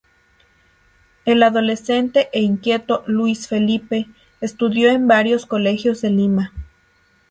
El 1.25 1.43
adolescente 1.43 2.29
e 2.33 2.41
inquieto 2.41 3.03
Luis 3.05 3.47
Felipe 3.47 4.07
estudió 4.41 4.89
en 4.89 5.07
varios 5.07 5.45
colegios 5.45 6.01
de 6.01 6.09
Lima. 6.09 6.53